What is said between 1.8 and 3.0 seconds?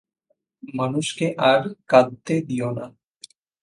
কাঁদতে দিও না।